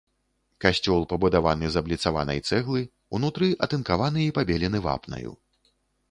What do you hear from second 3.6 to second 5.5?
атынкаваны і пабелены вапнаю.